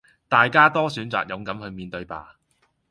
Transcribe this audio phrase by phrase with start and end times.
[0.27, 2.39] 大家多選擇勇敢去面對吧！